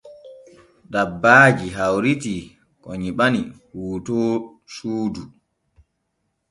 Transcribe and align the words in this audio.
Dabbaaji 0.91 1.67
hawritii 1.77 2.43
ko 2.83 2.89
nyiɓani 3.01 3.41
hootoor 3.71 4.35
suudu. 4.73 5.23